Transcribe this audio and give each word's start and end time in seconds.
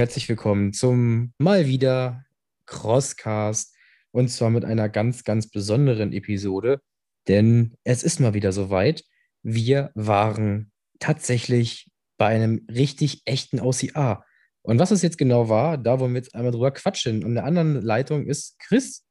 herzlich 0.00 0.30
willkommen 0.30 0.72
zum 0.72 1.34
mal 1.36 1.66
wieder 1.66 2.24
Crosscast 2.64 3.76
und 4.12 4.28
zwar 4.28 4.48
mit 4.48 4.64
einer 4.64 4.88
ganz, 4.88 5.24
ganz 5.24 5.50
besonderen 5.50 6.14
Episode, 6.14 6.80
denn 7.28 7.74
es 7.84 8.02
ist 8.02 8.18
mal 8.18 8.32
wieder 8.32 8.50
soweit. 8.50 9.04
Wir 9.42 9.90
waren 9.94 10.72
tatsächlich 11.00 11.90
bei 12.16 12.28
einem 12.28 12.66
richtig 12.72 13.20
echten 13.26 13.60
OCA. 13.60 14.24
Und 14.62 14.78
was 14.78 14.90
es 14.90 15.02
jetzt 15.02 15.18
genau 15.18 15.50
war, 15.50 15.76
da 15.76 16.00
wollen 16.00 16.14
wir 16.14 16.20
jetzt 16.20 16.34
einmal 16.34 16.52
drüber 16.52 16.70
quatschen. 16.70 17.22
Und 17.22 17.34
der 17.34 17.44
anderen 17.44 17.82
Leitung 17.82 18.24
ist 18.24 18.58
Chris. 18.58 19.04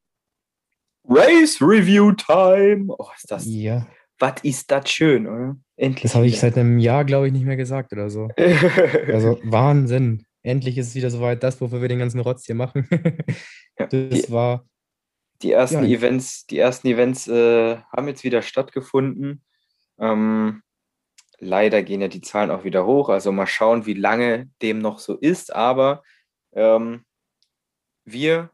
Race 1.08 1.58
Review 1.60 2.10
Time. 2.14 2.92
Oh, 2.98 3.10
ist 3.16 3.30
das. 3.30 3.44
Ja. 3.46 3.86
Was 4.18 4.42
ist 4.42 4.68
das 4.72 4.90
schön, 4.90 5.28
oder? 5.28 5.56
Endlich. 5.76 6.02
Das 6.02 6.16
habe 6.16 6.26
ich 6.26 6.40
seit 6.40 6.58
einem 6.58 6.80
Jahr, 6.80 7.04
glaube 7.04 7.28
ich, 7.28 7.32
nicht 7.32 7.46
mehr 7.46 7.56
gesagt 7.56 7.92
oder 7.92 8.10
so. 8.10 8.28
also 9.06 9.38
Wahnsinn. 9.44 10.26
Endlich 10.42 10.78
ist 10.78 10.88
es 10.88 10.94
wieder 10.94 11.10
soweit, 11.10 11.42
das, 11.42 11.60
wofür 11.60 11.82
wir 11.82 11.88
den 11.88 11.98
ganzen 11.98 12.20
Rotz 12.20 12.46
hier 12.46 12.54
machen. 12.54 12.88
das 13.76 13.88
die, 13.90 14.24
war. 14.30 14.66
Die 15.42 15.52
ersten 15.52 15.84
ja. 15.84 15.96
Events, 15.96 16.46
die 16.46 16.58
ersten 16.58 16.88
Events 16.88 17.28
äh, 17.28 17.78
haben 17.92 18.08
jetzt 18.08 18.24
wieder 18.24 18.42
stattgefunden. 18.42 19.44
Ähm, 19.98 20.62
leider 21.38 21.82
gehen 21.82 22.00
ja 22.00 22.08
die 22.08 22.20
Zahlen 22.20 22.50
auch 22.50 22.64
wieder 22.64 22.86
hoch. 22.86 23.08
Also 23.08 23.32
mal 23.32 23.46
schauen, 23.46 23.86
wie 23.86 23.94
lange 23.94 24.48
dem 24.62 24.78
noch 24.78 24.98
so 24.98 25.16
ist. 25.16 25.54
Aber 25.54 26.02
ähm, 26.52 27.04
wir 28.04 28.50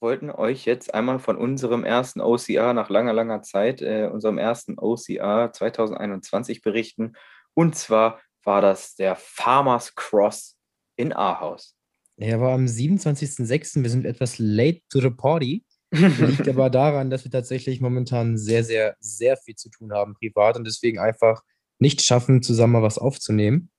wollten 0.00 0.30
euch 0.30 0.64
jetzt 0.64 0.94
einmal 0.94 1.18
von 1.18 1.36
unserem 1.36 1.84
ersten 1.84 2.20
OCR 2.20 2.72
nach 2.72 2.90
langer, 2.90 3.12
langer 3.12 3.42
Zeit, 3.42 3.82
äh, 3.82 4.08
unserem 4.12 4.38
ersten 4.38 4.78
OCR 4.78 5.52
2021 5.52 6.62
berichten. 6.62 7.14
Und 7.54 7.76
zwar 7.76 8.20
war 8.44 8.60
das 8.60 8.94
der 8.94 9.16
Farmers 9.16 9.94
Cross 9.94 10.55
in 10.96 11.12
Ahaus. 11.12 11.76
Er 12.18 12.40
war 12.40 12.54
am 12.54 12.64
27.06. 12.64 13.82
Wir 13.82 13.90
sind 13.90 14.06
etwas 14.06 14.38
late 14.38 14.80
to 14.88 15.00
the 15.00 15.10
party. 15.10 15.64
Liegt 15.90 16.48
aber 16.48 16.70
daran, 16.70 17.10
dass 17.10 17.24
wir 17.24 17.30
tatsächlich 17.30 17.80
momentan 17.80 18.36
sehr, 18.36 18.64
sehr, 18.64 18.96
sehr 19.00 19.36
viel 19.36 19.54
zu 19.54 19.70
tun 19.70 19.92
haben 19.92 20.14
privat 20.14 20.56
und 20.56 20.66
deswegen 20.66 20.98
einfach 20.98 21.42
nicht 21.78 22.02
schaffen, 22.02 22.42
zusammen 22.42 22.74
mal 22.74 22.82
was 22.82 22.98
aufzunehmen. 22.98 23.70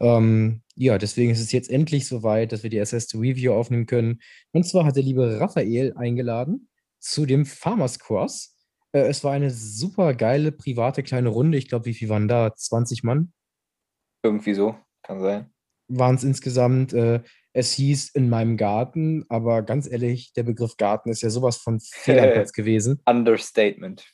Ähm, 0.00 0.62
ja, 0.74 0.98
deswegen 0.98 1.30
ist 1.30 1.40
es 1.40 1.52
jetzt 1.52 1.70
endlich 1.70 2.08
soweit, 2.08 2.50
dass 2.52 2.62
wir 2.62 2.70
die 2.70 2.78
SS 2.78 3.14
Review 3.14 3.52
aufnehmen 3.52 3.86
können. 3.86 4.20
Und 4.52 4.64
zwar 4.64 4.84
hat 4.84 4.96
der 4.96 5.04
liebe 5.04 5.38
Raphael 5.38 5.94
eingeladen 5.96 6.68
zu 6.98 7.26
dem 7.26 7.46
Farmers 7.46 7.98
Cross. 7.98 8.56
Äh, 8.92 9.06
es 9.06 9.22
war 9.22 9.32
eine 9.32 9.50
super 9.50 10.14
geile 10.14 10.50
private 10.50 11.02
kleine 11.02 11.28
Runde. 11.28 11.58
Ich 11.58 11.68
glaube, 11.68 11.84
wie 11.84 11.94
viel 11.94 12.08
waren 12.08 12.26
da? 12.26 12.54
20 12.54 13.04
Mann? 13.04 13.32
Irgendwie 14.22 14.54
so, 14.54 14.74
kann 15.02 15.20
sein. 15.20 15.53
Waren 15.88 16.14
es 16.14 16.24
insgesamt. 16.24 16.92
Äh, 16.92 17.20
es 17.52 17.72
hieß 17.72 18.10
in 18.10 18.28
meinem 18.28 18.56
Garten, 18.56 19.24
aber 19.28 19.62
ganz 19.62 19.88
ehrlich, 19.88 20.32
der 20.32 20.42
Begriff 20.42 20.76
Garten 20.76 21.10
ist 21.10 21.22
ja 21.22 21.30
sowas 21.30 21.56
von 21.56 21.78
Fehlerplatz 21.80 22.52
gewesen. 22.52 23.00
Understatement. 23.06 24.04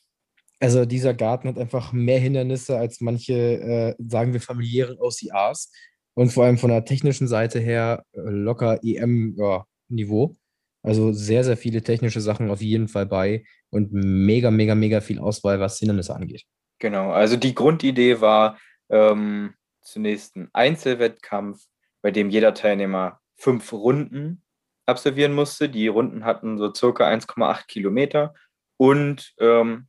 Also 0.61 0.85
dieser 0.85 1.15
Garten 1.15 1.49
hat 1.49 1.59
einfach 1.59 1.93
mehr 1.93 2.19
Hindernisse 2.19 2.77
als 2.77 3.01
manche, 3.01 3.33
äh, 3.33 3.95
sagen 3.99 4.35
wir, 4.35 4.43
familiären 4.43 4.99
OCRs 4.99 5.73
und 6.15 6.31
vor 6.31 6.45
allem 6.45 6.59
von 6.59 6.69
der 6.69 6.85
technischen 6.85 7.29
Seite 7.29 7.61
her 7.61 8.05
äh, 8.13 8.21
locker 8.21 8.79
EM-Niveau. 8.85 10.37
Also 10.83 11.13
sehr, 11.13 11.45
sehr 11.45 11.57
viele 11.57 11.83
technische 11.83 12.21
Sachen 12.21 12.51
auf 12.51 12.61
jeden 12.61 12.89
Fall 12.89 13.07
bei 13.07 13.45
und 13.71 13.93
mega, 13.93 14.51
mega, 14.51 14.75
mega 14.75 15.01
viel 15.01 15.19
Auswahl, 15.19 15.61
was 15.61 15.79
Hindernisse 15.79 16.15
angeht. 16.15 16.45
Genau, 16.79 17.11
also 17.11 17.37
die 17.37 17.55
Grundidee 17.55 18.21
war 18.21 18.59
ähm, 18.91 19.55
zunächst 19.83 20.37
ein 20.37 20.51
Einzelwettkampf, 20.53 21.65
bei 22.03 22.11
dem 22.11 22.31
jeder 22.31 22.55
Teilnehmer 22.55 23.21
fünf 23.37 23.73
Runden 23.73 24.43
absolvieren 24.87 25.33
musste. 25.33 25.69
Die 25.69 25.89
Runden 25.89 26.25
hatten 26.25 26.59
so 26.59 26.73
circa 26.75 27.09
1,8 27.09 27.67
Kilometer 27.67 28.35
und 28.77 29.35
ähm, 29.39 29.89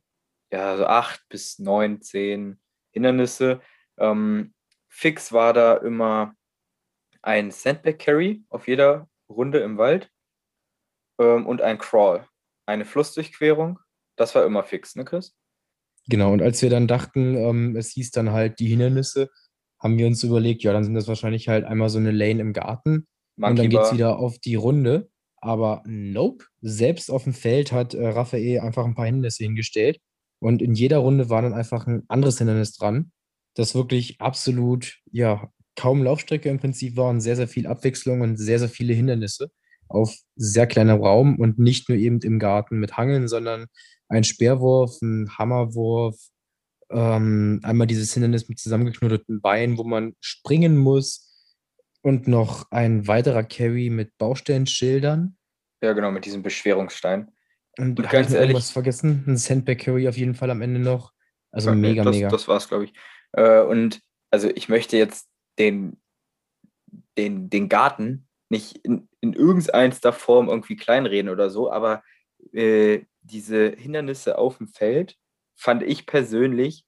ja, 0.52 0.76
so 0.76 0.86
acht 0.86 1.22
bis 1.28 1.58
neun, 1.58 2.02
zehn 2.02 2.60
Hindernisse. 2.90 3.60
Ähm, 3.98 4.54
fix 4.88 5.32
war 5.32 5.52
da 5.52 5.76
immer 5.76 6.34
ein 7.22 7.50
Sandbag 7.50 7.98
Carry 7.98 8.44
auf 8.48 8.68
jeder 8.68 9.08
Runde 9.28 9.60
im 9.60 9.78
Wald 9.78 10.10
ähm, 11.18 11.46
und 11.46 11.62
ein 11.62 11.78
Crawl, 11.78 12.26
eine 12.66 12.84
Flussdurchquerung. 12.84 13.78
Das 14.16 14.34
war 14.34 14.44
immer 14.44 14.62
fix, 14.62 14.94
ne, 14.94 15.04
Chris? 15.04 15.34
Genau, 16.08 16.32
und 16.32 16.42
als 16.42 16.60
wir 16.62 16.68
dann 16.68 16.88
dachten, 16.88 17.36
ähm, 17.36 17.76
es 17.76 17.90
hieß 17.92 18.10
dann 18.10 18.32
halt 18.32 18.58
die 18.58 18.66
Hindernisse, 18.66 19.30
haben 19.82 19.98
wir 19.98 20.06
uns 20.06 20.22
überlegt, 20.22 20.62
ja, 20.62 20.72
dann 20.72 20.84
sind 20.84 20.94
das 20.94 21.08
wahrscheinlich 21.08 21.48
halt 21.48 21.64
einmal 21.64 21.90
so 21.90 21.98
eine 21.98 22.12
Lane 22.12 22.40
im 22.40 22.52
Garten 22.52 23.06
Monkey 23.36 23.50
und 23.50 23.58
dann 23.58 23.70
geht 23.70 23.80
es 23.80 23.92
wieder 23.92 24.18
auf 24.18 24.38
die 24.38 24.54
Runde. 24.54 25.10
Aber 25.36 25.82
nope, 25.86 26.44
selbst 26.60 27.10
auf 27.10 27.24
dem 27.24 27.34
Feld 27.34 27.72
hat 27.72 27.94
äh, 27.94 28.06
Raphael 28.06 28.60
einfach 28.60 28.84
ein 28.84 28.94
paar 28.94 29.06
Hindernisse 29.06 29.42
hingestellt. 29.42 29.98
Und 30.38 30.62
in 30.62 30.74
jeder 30.74 30.98
Runde 30.98 31.30
war 31.30 31.42
dann 31.42 31.52
einfach 31.52 31.86
ein 31.86 32.04
anderes 32.08 32.38
Hindernis 32.38 32.76
dran, 32.76 33.10
das 33.54 33.74
wirklich 33.74 34.20
absolut, 34.20 34.98
ja, 35.10 35.50
kaum 35.74 36.02
Laufstrecke 36.02 36.48
im 36.48 36.58
Prinzip 36.58 36.96
war 36.96 37.10
und 37.10 37.20
sehr, 37.20 37.36
sehr 37.36 37.48
viel 37.48 37.66
Abwechslung 37.66 38.20
und 38.20 38.36
sehr, 38.36 38.58
sehr 38.58 38.68
viele 38.68 38.94
Hindernisse 38.94 39.50
auf 39.88 40.14
sehr 40.36 40.66
kleinem 40.66 41.02
Raum 41.02 41.36
und 41.38 41.58
nicht 41.58 41.88
nur 41.88 41.98
eben 41.98 42.20
im 42.20 42.38
Garten 42.38 42.78
mit 42.78 42.96
Hangeln, 42.96 43.28
sondern 43.28 43.66
ein 44.08 44.24
Speerwurf, 44.24 45.00
ein 45.02 45.30
Hammerwurf, 45.38 46.16
ähm, 46.92 47.60
einmal 47.62 47.86
dieses 47.86 48.12
Hindernis 48.12 48.48
mit 48.48 48.58
zusammengeknoteten 48.58 49.40
Beinen, 49.40 49.78
wo 49.78 49.84
man 49.84 50.14
springen 50.20 50.76
muss 50.76 51.32
und 52.02 52.28
noch 52.28 52.70
ein 52.70 53.06
weiterer 53.06 53.44
Carry 53.44 53.90
mit 53.90 54.16
Baustellenschildern. 54.18 55.36
Ja, 55.82 55.92
genau, 55.92 56.10
mit 56.10 56.24
diesem 56.24 56.42
Beschwerungsstein. 56.42 57.32
Und, 57.78 57.98
und 57.98 58.10
ganz 58.10 58.32
ehrlich. 58.32 58.56
was 58.56 58.70
vergessen? 58.70 59.24
Ein 59.26 59.36
Sandbag 59.36 59.78
Carry 59.78 60.08
auf 60.08 60.16
jeden 60.16 60.34
Fall 60.34 60.50
am 60.50 60.62
Ende 60.62 60.80
noch. 60.80 61.12
Also 61.50 61.70
ja, 61.70 61.76
mega, 61.76 62.04
das, 62.04 62.16
mega. 62.16 62.28
Das 62.28 62.48
war's, 62.48 62.68
glaube 62.68 62.84
ich. 62.84 62.92
Äh, 63.32 63.62
und 63.62 64.00
also 64.30 64.50
ich 64.54 64.68
möchte 64.68 64.96
jetzt 64.96 65.28
den, 65.58 65.96
den, 67.16 67.50
den 67.50 67.68
Garten 67.68 68.28
nicht 68.48 68.76
in, 68.78 69.08
in 69.20 69.32
irgendeiner 69.32 70.12
Form 70.12 70.48
irgendwie 70.48 70.76
kleinreden 70.76 71.30
oder 71.30 71.50
so, 71.50 71.70
aber 71.70 72.02
äh, 72.52 73.00
diese 73.22 73.70
Hindernisse 73.70 74.36
auf 74.38 74.58
dem 74.58 74.68
Feld 74.68 75.16
fand 75.62 75.82
ich 75.82 76.06
persönlich 76.06 76.84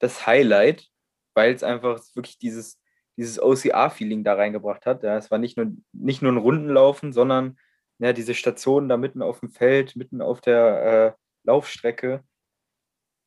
das 0.00 0.26
Highlight, 0.26 0.88
weil 1.34 1.54
es 1.54 1.62
einfach 1.62 2.00
wirklich 2.14 2.38
dieses, 2.38 2.80
dieses 3.16 3.40
OCR-Feeling 3.40 4.24
da 4.24 4.34
reingebracht 4.34 4.84
hat. 4.84 5.02
Ja, 5.02 5.16
es 5.16 5.30
war 5.30 5.38
nicht 5.38 5.56
nur, 5.56 5.68
nicht 5.92 6.22
nur 6.22 6.32
ein 6.32 6.38
Rundenlaufen, 6.38 7.12
sondern 7.12 7.58
ja, 7.98 8.12
diese 8.12 8.34
Stationen 8.34 8.88
da 8.88 8.96
mitten 8.96 9.22
auf 9.22 9.40
dem 9.40 9.50
Feld, 9.50 9.96
mitten 9.96 10.20
auf 10.20 10.40
der 10.40 11.16
äh, 11.16 11.20
Laufstrecke, 11.44 12.24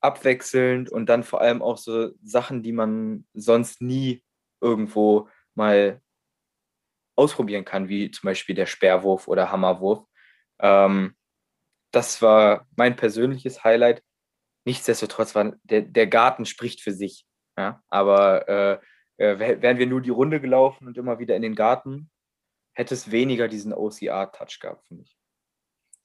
abwechselnd 0.01 0.91
und 0.91 1.07
dann 1.07 1.23
vor 1.23 1.41
allem 1.41 1.61
auch 1.61 1.77
so 1.77 2.11
Sachen, 2.21 2.61
die 2.61 2.71
man 2.71 3.25
sonst 3.33 3.81
nie 3.81 4.23
irgendwo 4.61 5.29
mal 5.55 6.01
ausprobieren 7.15 7.65
kann, 7.65 7.89
wie 7.89 8.11
zum 8.11 8.27
Beispiel 8.27 8.55
der 8.55 8.65
Speerwurf 8.65 9.27
oder 9.27 9.51
Hammerwurf. 9.51 10.05
Ähm, 10.59 11.15
das 11.91 12.21
war 12.21 12.67
mein 12.75 12.95
persönliches 12.95 13.63
Highlight. 13.63 14.03
Nichtsdestotrotz 14.69 15.33
war 15.33 15.55
der, 15.63 15.81
der 15.81 16.05
Garten 16.05 16.45
spricht 16.45 16.81
für 16.81 16.91
sich. 16.91 17.25
Ja? 17.57 17.81
Aber 17.87 18.47
äh, 18.47 18.77
äh, 19.17 19.61
wären 19.63 19.79
wir 19.79 19.87
nur 19.87 19.99
die 19.99 20.11
Runde 20.11 20.39
gelaufen 20.39 20.85
und 20.85 20.95
immer 20.95 21.17
wieder 21.17 21.35
in 21.35 21.41
den 21.41 21.55
Garten, 21.55 22.11
hätte 22.73 22.93
es 22.93 23.09
weniger 23.09 23.47
diesen 23.47 23.73
OCR-Touch 23.73 24.59
gehabt, 24.61 24.85
finde 24.87 25.05
ich. 25.05 25.17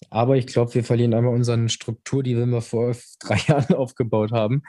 Aber 0.08 0.38
ich 0.38 0.46
glaube, 0.46 0.72
wir 0.72 0.82
verlieren 0.82 1.12
einmal 1.12 1.34
unsere 1.34 1.68
Struktur, 1.68 2.22
die 2.22 2.38
wir 2.38 2.46
mal 2.46 2.62
vor 2.62 2.96
drei 3.20 3.36
Jahren 3.46 3.74
aufgebaut 3.74 4.32
haben. 4.32 4.62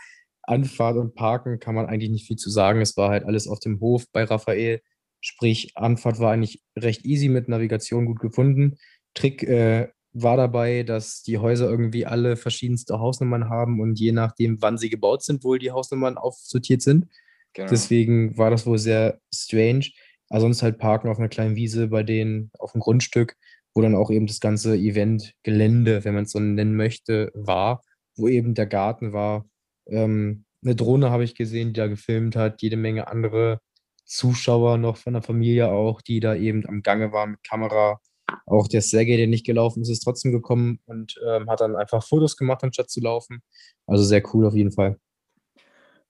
Anfahrt 0.43 0.97
und 0.97 1.15
Parken 1.15 1.61
kann 1.61 1.73
man 1.73 1.85
eigentlich 1.85 2.11
nicht 2.11 2.27
viel 2.27 2.35
zu 2.35 2.49
sagen. 2.49 2.81
Es 2.81 2.97
war 2.97 3.11
halt 3.11 3.23
alles 3.23 3.47
auf 3.47 3.61
dem 3.61 3.79
Hof 3.79 4.03
bei 4.11 4.25
Raphael. 4.25 4.81
Sprich, 5.21 5.71
Anfahrt 5.75 6.19
war 6.19 6.33
eigentlich 6.33 6.61
recht 6.77 7.05
easy 7.05 7.29
mit 7.29 7.47
Navigation 7.47 8.05
gut 8.05 8.19
gefunden. 8.19 8.75
Trick 9.13 9.41
äh, 9.43 9.87
war 10.15 10.37
dabei, 10.37 10.83
dass 10.83 11.23
die 11.23 11.37
Häuser 11.37 11.69
irgendwie 11.69 12.05
alle 12.05 12.37
verschiedenste 12.37 12.99
Hausnummern 12.99 13.49
haben 13.49 13.81
und 13.81 13.99
je 13.99 14.13
nachdem, 14.13 14.61
wann 14.61 14.77
sie 14.77 14.89
gebaut 14.89 15.23
sind, 15.23 15.43
wohl 15.43 15.59
die 15.59 15.71
Hausnummern 15.71 16.17
aufsortiert 16.17 16.81
sind. 16.81 17.07
Genau. 17.53 17.69
Deswegen 17.69 18.37
war 18.37 18.49
das 18.49 18.65
wohl 18.65 18.77
sehr 18.77 19.19
strange. 19.33 19.87
Also 20.29 20.45
sonst 20.45 20.63
halt 20.63 20.77
parken 20.77 21.09
auf 21.09 21.19
einer 21.19 21.27
kleinen 21.27 21.57
Wiese 21.57 21.89
bei 21.89 22.01
denen 22.03 22.49
auf 22.59 22.71
dem 22.71 22.79
Grundstück, 22.79 23.35
wo 23.73 23.81
dann 23.81 23.93
auch 23.93 24.09
eben 24.09 24.25
das 24.25 24.39
ganze 24.39 24.77
Eventgelände, 24.77 26.05
wenn 26.05 26.13
man 26.13 26.23
es 26.23 26.31
so 26.31 26.39
nennen 26.39 26.77
möchte, 26.77 27.31
war, 27.33 27.83
wo 28.15 28.29
eben 28.29 28.53
der 28.53 28.67
Garten 28.67 29.11
war. 29.11 29.45
Ähm, 29.87 30.45
eine 30.63 30.75
Drohne 30.75 31.11
habe 31.11 31.25
ich 31.25 31.35
gesehen, 31.35 31.69
die 31.69 31.79
da 31.79 31.87
gefilmt 31.87 32.37
hat, 32.37 32.61
jede 32.61 32.77
Menge 32.77 33.09
andere 33.09 33.59
Zuschauer 34.05 34.77
noch 34.77 34.95
von 34.95 35.13
der 35.13 35.21
Familie 35.21 35.69
auch, 35.69 36.01
die 36.01 36.21
da 36.21 36.35
eben 36.35 36.65
am 36.67 36.83
Gange 36.83 37.11
waren 37.11 37.31
mit 37.31 37.43
Kamera. 37.43 37.99
Auch 38.45 38.67
der 38.67 38.81
Sergei, 38.81 39.17
der 39.17 39.27
nicht 39.27 39.45
gelaufen 39.45 39.81
ist, 39.81 39.89
ist 39.89 40.01
trotzdem 40.01 40.31
gekommen 40.31 40.79
und 40.85 41.19
ähm, 41.25 41.49
hat 41.49 41.61
dann 41.61 41.75
einfach 41.75 42.03
Fotos 42.03 42.37
gemacht, 42.37 42.63
anstatt 42.63 42.89
zu 42.89 43.01
laufen. 43.01 43.41
Also 43.87 44.03
sehr 44.03 44.23
cool 44.33 44.45
auf 44.45 44.53
jeden 44.53 44.71
Fall. 44.71 44.99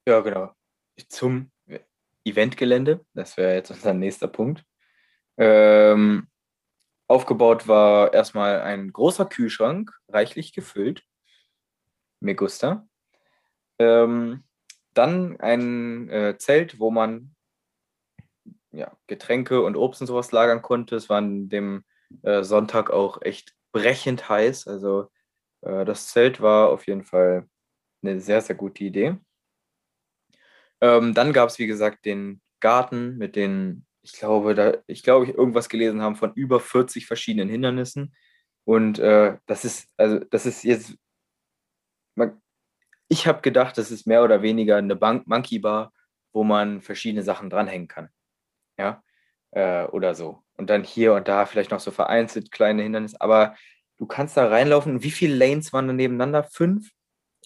Ja, 0.07 0.19
genau. 0.21 0.51
Zum 1.09 1.51
Eventgelände. 2.23 3.05
Das 3.13 3.37
wäre 3.37 3.55
jetzt 3.55 3.71
unser 3.71 3.93
nächster 3.93 4.27
Punkt. 4.27 4.63
Ähm, 5.37 6.27
aufgebaut 7.07 7.67
war 7.67 8.13
erstmal 8.13 8.61
ein 8.61 8.91
großer 8.91 9.25
Kühlschrank, 9.25 9.91
reichlich 10.07 10.53
gefüllt. 10.53 11.03
Me 12.19 12.35
gusta. 12.35 12.87
Ähm, 13.79 14.43
dann 14.93 15.39
ein 15.39 16.09
äh, 16.09 16.37
Zelt, 16.37 16.79
wo 16.79 16.89
man 16.89 17.35
ja, 18.71 18.97
Getränke 19.07 19.61
und 19.61 19.75
Obst 19.75 20.01
und 20.01 20.07
sowas 20.07 20.31
lagern 20.31 20.61
konnte. 20.61 20.95
Es 20.95 21.09
war 21.09 21.17
an 21.17 21.49
dem 21.49 21.83
äh, 22.23 22.43
Sonntag 22.43 22.91
auch 22.91 23.21
echt 23.21 23.55
brechend 23.71 24.29
heiß. 24.29 24.67
Also 24.67 25.09
äh, 25.61 25.85
das 25.85 26.07
Zelt 26.09 26.41
war 26.41 26.69
auf 26.69 26.87
jeden 26.87 27.03
Fall 27.03 27.47
eine 28.03 28.19
sehr, 28.19 28.41
sehr 28.41 28.55
gute 28.55 28.83
Idee. 28.83 29.17
Ähm, 30.81 31.13
dann 31.13 31.33
gab 31.33 31.49
es, 31.49 31.59
wie 31.59 31.67
gesagt, 31.67 32.05
den 32.05 32.41
Garten 32.59 33.17
mit 33.17 33.35
den, 33.35 33.85
ich 34.01 34.13
glaube, 34.13 34.55
da, 34.55 34.73
ich 34.87 35.03
glaube, 35.03 35.25
ich 35.25 35.33
irgendwas 35.35 35.69
gelesen 35.69 36.01
haben 36.01 36.15
von 36.15 36.33
über 36.33 36.59
40 36.59 37.05
verschiedenen 37.07 37.49
Hindernissen. 37.49 38.15
Und 38.65 38.99
äh, 38.99 39.37
das 39.45 39.65
ist, 39.65 39.89
also 39.97 40.19
das 40.19 40.45
ist 40.45 40.63
jetzt, 40.63 40.95
man, 42.15 42.41
ich 43.09 43.27
habe 43.27 43.41
gedacht, 43.41 43.77
das 43.77 43.91
ist 43.91 44.07
mehr 44.07 44.23
oder 44.23 44.41
weniger 44.41 44.77
eine 44.77 44.95
Bank 44.95 45.27
Monkey 45.27 45.59
Bar, 45.59 45.93
wo 46.33 46.43
man 46.43 46.81
verschiedene 46.81 47.23
Sachen 47.23 47.49
dranhängen 47.49 47.87
kann. 47.87 48.09
Ja, 48.79 49.03
äh, 49.51 49.85
oder 49.87 50.15
so. 50.15 50.44
Und 50.57 50.69
dann 50.69 50.83
hier 50.83 51.13
und 51.13 51.27
da 51.27 51.45
vielleicht 51.45 51.71
noch 51.71 51.79
so 51.79 51.91
vereinzelt 51.91 52.51
kleine 52.51 52.83
Hindernisse. 52.83 53.19
Aber 53.19 53.55
du 53.97 54.05
kannst 54.05 54.37
da 54.37 54.47
reinlaufen. 54.47 55.03
Wie 55.03 55.11
viele 55.11 55.35
Lanes 55.35 55.73
waren 55.73 55.87
da 55.87 55.93
nebeneinander? 55.93 56.43
Fünf? 56.43 56.89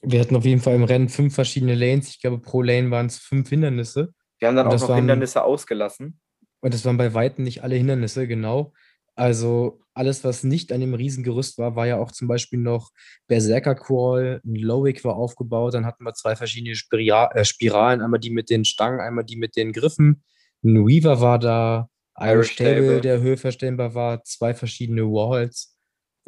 Wir 0.01 0.19
hatten 0.19 0.35
auf 0.35 0.45
jeden 0.45 0.61
Fall 0.61 0.75
im 0.75 0.83
Rennen 0.83 1.09
fünf 1.09 1.35
verschiedene 1.35 1.75
Lanes. 1.75 2.09
Ich 2.09 2.21
glaube, 2.21 2.39
pro 2.39 2.61
Lane 2.61 2.91
waren 2.91 3.07
es 3.07 3.17
fünf 3.17 3.49
Hindernisse. 3.49 4.13
Wir 4.37 4.47
haben 4.47 4.55
dann 4.55 4.67
und 4.67 4.75
auch 4.75 4.79
noch 4.79 4.89
waren, 4.89 4.97
Hindernisse 4.97 5.43
ausgelassen. 5.43 6.19
Und 6.61 6.73
das 6.73 6.85
waren 6.85 6.97
bei 6.97 7.13
Weitem 7.13 7.43
nicht 7.43 7.63
alle 7.63 7.75
Hindernisse, 7.75 8.27
genau. 8.27 8.73
Also 9.15 9.81
alles, 9.93 10.23
was 10.23 10.43
nicht 10.43 10.71
an 10.71 10.79
dem 10.79 10.93
Riesengerüst 10.93 11.57
war, 11.57 11.75
war 11.75 11.85
ja 11.85 11.97
auch 11.97 12.13
zum 12.13 12.29
Beispiel 12.29 12.59
noch 12.59 12.91
Berserker 13.27 13.75
Crawl, 13.75 14.39
ein 14.45 14.55
Lowick 14.55 15.03
war 15.03 15.17
aufgebaut, 15.17 15.73
dann 15.73 15.85
hatten 15.85 16.05
wir 16.05 16.13
zwei 16.13 16.37
verschiedene 16.37 16.75
Spira 16.75 17.29
äh, 17.33 17.43
Spiralen, 17.43 18.01
einmal 18.01 18.21
die 18.21 18.29
mit 18.29 18.49
den 18.49 18.63
Stangen, 18.63 19.01
einmal 19.01 19.25
die 19.25 19.35
mit 19.35 19.57
den 19.57 19.73
Griffen. 19.73 20.23
Ein 20.63 20.87
Weaver 20.87 21.19
war 21.19 21.37
da, 21.37 21.89
Irish 22.21 22.55
Table, 22.55 23.01
der 23.01 23.19
höhenverstellbar 23.19 23.95
war, 23.95 24.23
zwei 24.23 24.53
verschiedene 24.53 25.03
Walls, 25.03 25.75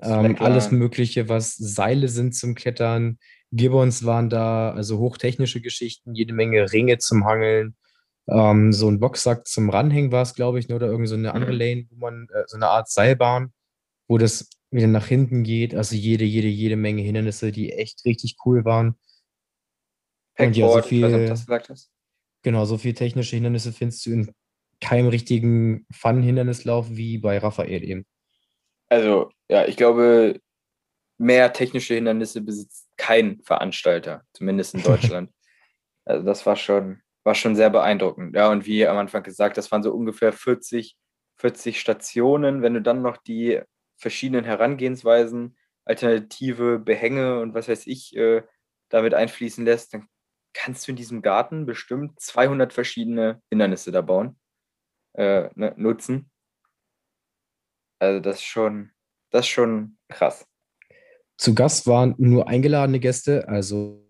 ähm, 0.01 0.35
alles 0.39 0.71
Mögliche, 0.71 1.29
was 1.29 1.55
Seile 1.55 2.07
sind 2.07 2.35
zum 2.35 2.55
Klettern. 2.55 3.19
Gibbons 3.51 4.05
waren 4.05 4.29
da, 4.29 4.71
also 4.71 4.97
hochtechnische 4.97 5.61
Geschichten, 5.61 6.15
jede 6.15 6.33
Menge 6.33 6.71
Ringe 6.71 6.97
zum 6.97 7.25
Hangeln. 7.25 7.75
Ähm, 8.27 8.71
so 8.71 8.89
ein 8.89 8.99
Boxsack 8.99 9.47
zum 9.47 9.69
Ranhängen 9.69 10.11
war 10.11 10.21
es, 10.21 10.33
glaube 10.33 10.59
ich, 10.59 10.69
ne, 10.69 10.75
oder 10.75 10.87
irgend 10.87 11.09
so 11.09 11.15
eine 11.15 11.33
andere 11.33 11.53
mhm. 11.53 11.59
Lane, 11.59 11.87
wo 11.89 11.97
man, 11.97 12.27
äh, 12.33 12.43
so 12.47 12.55
eine 12.55 12.67
Art 12.67 12.89
Seilbahn, 12.89 13.53
wo 14.07 14.17
das 14.17 14.49
wieder 14.71 14.87
nach 14.87 15.05
hinten 15.05 15.43
geht. 15.43 15.75
Also 15.75 15.95
jede, 15.95 16.23
jede, 16.23 16.47
jede 16.47 16.77
Menge 16.77 17.01
Hindernisse, 17.01 17.51
die 17.51 17.73
echt 17.73 18.05
richtig 18.05 18.37
cool 18.45 18.63
waren. 18.63 18.95
Und 20.37 20.55
ja, 20.55 20.71
so 20.71 20.81
viel, 20.81 21.07
nicht, 21.07 21.29
das 21.29 21.41
gesagt 21.41 21.69
hast. 21.69 21.91
Genau, 22.41 22.65
so 22.65 22.77
viele 22.77 22.95
technische 22.95 23.35
Hindernisse 23.35 23.73
findest 23.73 24.05
du 24.05 24.11
in 24.11 24.31
keinem 24.81 25.07
richtigen 25.07 25.85
Fun-Hindernislauf 25.91 26.87
wie 26.89 27.17
bei 27.17 27.37
Raphael 27.37 27.83
eben. 27.83 28.05
Also, 28.89 29.31
ja, 29.47 29.65
ich 29.65 29.77
glaube, 29.77 30.39
mehr 31.17 31.53
technische 31.53 31.93
Hindernisse 31.93 32.41
besitzt 32.41 32.89
kein 32.97 33.41
Veranstalter, 33.43 34.23
zumindest 34.33 34.73
in 34.73 34.83
Deutschland. 34.83 35.31
also, 36.05 36.25
das 36.25 36.45
war 36.45 36.55
schon, 36.55 37.01
war 37.23 37.35
schon 37.35 37.55
sehr 37.55 37.69
beeindruckend. 37.69 38.35
Ja, 38.35 38.49
und 38.49 38.65
wie 38.65 38.85
am 38.85 38.97
Anfang 38.97 39.23
gesagt, 39.23 39.57
das 39.57 39.71
waren 39.71 39.83
so 39.83 39.93
ungefähr 39.93 40.33
40, 40.33 40.97
40 41.37 41.79
Stationen. 41.79 42.61
Wenn 42.61 42.73
du 42.73 42.81
dann 42.81 43.01
noch 43.01 43.17
die 43.17 43.61
verschiedenen 43.97 44.43
Herangehensweisen, 44.43 45.55
alternative 45.85 46.79
Behänge 46.79 47.39
und 47.39 47.53
was 47.53 47.67
weiß 47.67 47.87
ich 47.87 48.15
äh, 48.15 48.43
damit 48.89 49.13
einfließen 49.13 49.63
lässt, 49.63 49.93
dann 49.93 50.07
kannst 50.53 50.87
du 50.87 50.91
in 50.91 50.95
diesem 50.95 51.21
Garten 51.21 51.65
bestimmt 51.65 52.19
200 52.19 52.73
verschiedene 52.73 53.41
Hindernisse 53.49 53.91
da 53.91 54.01
bauen, 54.01 54.37
äh, 55.13 55.49
ne, 55.55 55.73
nutzen. 55.77 56.29
Also 57.99 58.19
das 58.19 58.37
ist 58.37 58.43
schon, 58.43 58.91
das 59.29 59.45
ist 59.45 59.51
schon 59.51 59.97
krass. 60.09 60.45
Zu 61.37 61.55
Gast 61.55 61.87
waren 61.87 62.15
nur 62.17 62.47
eingeladene 62.47 62.99
Gäste, 62.99 63.47
also 63.47 64.07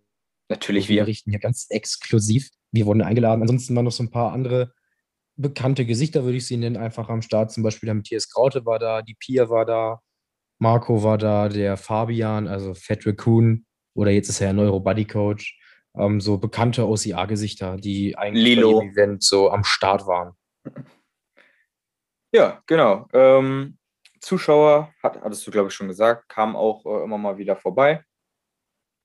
natürlich 0.49 0.89
wir. 0.89 0.97
Wir 0.97 1.07
richten 1.07 1.31
hier 1.31 1.39
ganz 1.39 1.67
exklusiv. 1.69 2.49
Wir 2.71 2.85
wurden 2.85 3.01
eingeladen. 3.01 3.41
Ansonsten 3.41 3.75
waren 3.75 3.85
noch 3.85 3.91
so 3.91 4.03
ein 4.03 4.11
paar 4.11 4.33
andere 4.33 4.73
bekannte 5.35 5.85
Gesichter, 5.85 6.23
würde 6.23 6.37
ich 6.37 6.47
sie 6.47 6.57
nennen, 6.57 6.77
einfach 6.77 7.09
am 7.09 7.21
Start. 7.21 7.51
Zum 7.51 7.63
Beispiel 7.63 7.87
der 7.87 7.95
Matthias 7.95 8.29
Graute 8.29 8.65
war 8.65 8.79
da, 8.79 9.01
die 9.01 9.15
Pia 9.15 9.49
war 9.49 9.65
da, 9.65 10.01
Marco 10.59 11.03
war 11.03 11.17
da, 11.17 11.49
der 11.49 11.77
Fabian, 11.77 12.47
also 12.47 12.73
Fat 12.73 13.05
Raccoon, 13.05 13.65
oder 13.95 14.11
jetzt 14.11 14.29
ist 14.29 14.41
er 14.41 14.47
ja 14.47 14.53
Neuro-Buddy 14.53 15.05
Coach 15.05 15.57
ähm, 15.97 16.21
so 16.21 16.37
bekannte 16.37 16.87
OCA-Gesichter, 16.87 17.77
die 17.77 18.17
eigentlich 18.17 18.55
Lilo. 18.55 18.79
dem 18.79 18.91
Event 18.91 19.23
so 19.23 19.49
am 19.49 19.63
Start 19.63 20.05
waren. 20.07 20.33
Ja, 22.31 22.61
genau. 22.65 23.07
Ähm, 23.13 23.77
Zuschauer, 24.21 24.93
hat, 25.03 25.21
hattest 25.21 25.45
du, 25.45 25.51
glaube 25.51 25.67
ich, 25.67 25.73
schon 25.73 25.87
gesagt, 25.87 26.29
kamen 26.29 26.55
auch 26.55 26.85
äh, 26.85 27.03
immer 27.03 27.17
mal 27.17 27.37
wieder 27.37 27.55
vorbei. 27.55 28.03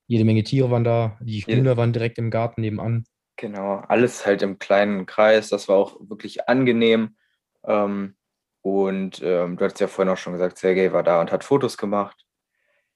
Jede 0.06 0.24
Menge 0.24 0.44
Tiere 0.44 0.70
waren 0.70 0.84
da, 0.84 1.18
die 1.20 1.40
Hühner 1.40 1.76
waren 1.76 1.92
direkt 1.92 2.18
im 2.18 2.30
Garten 2.30 2.60
nebenan. 2.60 3.04
Genau, 3.36 3.82
alles 3.88 4.24
halt 4.24 4.42
im 4.42 4.58
kleinen 4.58 5.06
Kreis. 5.06 5.48
Das 5.48 5.68
war 5.68 5.76
auch 5.76 5.96
wirklich 6.00 6.48
angenehm. 6.48 7.16
Ähm, 7.64 8.16
und 8.62 9.20
ähm, 9.22 9.56
du 9.56 9.64
hattest 9.64 9.80
ja 9.80 9.88
vorhin 9.88 10.12
auch 10.12 10.16
schon 10.16 10.32
gesagt, 10.32 10.58
Sergej 10.58 10.92
war 10.92 11.02
da 11.02 11.20
und 11.20 11.32
hat 11.32 11.44
Fotos 11.44 11.76
gemacht. 11.76 12.24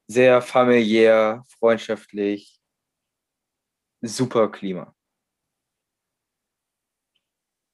Sehr 0.06 0.40
familiär, 0.42 1.44
freundschaftlich, 1.46 2.60
super 4.00 4.50
Klima. 4.50 4.94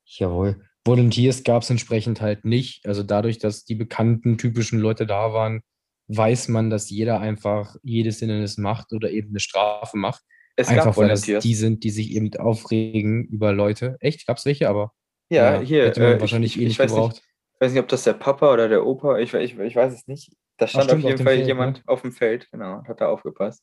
Jawohl. 0.05 0.67
Volunteers 0.87 1.45
gab 1.45 1.63
es 1.63 1.71
entsprechend 1.71 2.21
halt 2.21 2.45
nicht. 2.45 2.87
Also 2.87 3.03
dadurch, 3.03 3.39
dass 3.39 3.65
die 3.65 3.75
bekannten 3.75 4.39
typischen 4.39 4.79
Leute 4.79 5.07
da 5.07 5.33
waren, 5.33 5.63
weiß 6.09 6.49
man, 6.49 6.71
dass 6.71 6.91
jeder 6.91 7.21
einfach 7.21 7.77
jedes 7.83 8.21
Hindernis 8.21 8.59
macht 8.59 8.93
oder 8.93 9.11
eben 9.11 9.31
eine 9.31 9.41
Strafe 9.41 9.97
macht. 9.97 10.23
Es 10.57 10.69
einfach 10.69 10.87
gab 10.87 10.97
weil 10.97 11.09
das 11.09 11.23
die 11.23 11.55
sind, 11.55 11.85
die 11.85 11.91
sich 11.91 12.13
eben 12.13 12.35
aufregen 12.37 13.25
über 13.27 13.53
Leute. 13.53 13.97
Echt? 14.01 14.27
Gab 14.27 14.39
es 14.39 14.47
welche, 14.47 14.69
aber 14.69 14.93
ja, 15.29 15.55
ja 15.55 15.61
hier 15.61 15.85
hätte 15.87 16.01
man 16.01 16.13
äh, 16.17 16.21
wahrscheinlich 16.21 16.57
ich, 16.57 16.63
eh 16.63 16.67
nicht 16.67 16.79
gebraucht. 16.79 17.17
Nicht, 17.17 17.25
ich 17.55 17.61
weiß 17.61 17.73
nicht, 17.73 17.83
ob 17.83 17.89
das 17.89 18.05
der 18.05 18.15
Papa 18.15 18.53
oder 18.53 18.69
der 18.69 18.87
Opa, 18.87 19.19
ich, 19.19 19.35
ich, 19.35 19.59
ich 19.59 19.77
weiß 19.77 19.93
es 19.93 20.07
nicht. 20.07 20.33
Da 20.59 20.67
stand 20.67 20.91
Ach, 20.91 20.95
auf 20.95 21.01
jeden 21.01 21.15
auf 21.15 21.21
Fall 21.21 21.37
Feld, 21.37 21.47
jemand 21.47 21.79
ne? 21.79 21.83
auf 21.87 22.03
dem 22.03 22.13
Feld, 22.13 22.49
genau, 22.51 22.83
hat 22.85 23.01
da 23.01 23.09
aufgepasst. 23.09 23.63